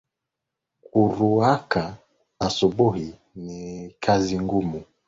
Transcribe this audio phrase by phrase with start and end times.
[0.91, 1.83] Kuruaka
[2.47, 3.07] asubuhi
[3.45, 3.59] ni
[4.03, 4.79] kazi ngumu